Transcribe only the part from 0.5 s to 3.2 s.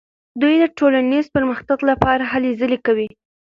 د ټولنیز پرمختګ لپاره هلې ځلې کوي.